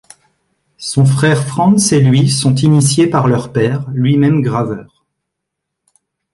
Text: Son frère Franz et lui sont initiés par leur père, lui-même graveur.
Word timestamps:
Son 0.79 1.05
frère 1.05 1.45
Franz 1.45 1.93
et 1.95 1.99
lui 1.99 2.27
sont 2.27 2.55
initiés 2.55 3.05
par 3.05 3.27
leur 3.27 3.53
père, 3.53 3.87
lui-même 3.91 4.41
graveur. 4.41 5.05